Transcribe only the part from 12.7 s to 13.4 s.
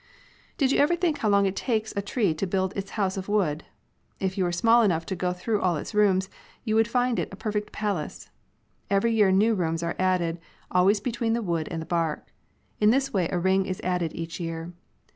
In this way a